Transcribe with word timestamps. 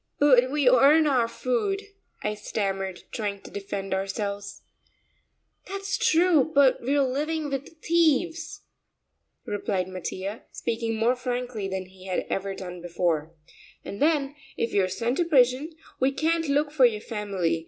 "But 0.17 0.49
we 0.49 0.67
earn 0.67 1.05
our 1.05 1.27
food," 1.27 1.83
I 2.23 2.33
stammered, 2.33 3.03
trying 3.11 3.39
to 3.41 3.51
defend 3.51 3.93
ourselves. 3.93 4.63
"That's 5.67 5.95
true, 5.95 6.51
but 6.55 6.81
we're 6.81 7.03
living 7.03 7.51
with 7.51 7.83
thieves," 7.83 8.61
replied 9.45 9.87
Mattia, 9.87 10.41
speaking 10.51 10.95
more 10.95 11.15
frankly 11.15 11.67
than 11.67 11.85
he 11.85 12.07
had 12.07 12.25
ever 12.31 12.55
done 12.55 12.81
before, 12.81 13.35
"and 13.85 14.01
then 14.01 14.35
if 14.57 14.73
we're 14.73 14.87
sent 14.89 15.17
to 15.17 15.25
prison, 15.25 15.71
we 15.99 16.11
can't 16.11 16.49
look 16.49 16.71
for 16.71 16.85
your 16.87 16.99
family. 17.01 17.59